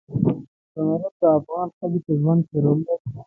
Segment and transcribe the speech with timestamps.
[0.73, 3.05] زمرد د افغان ښځو په ژوند کې رول لري.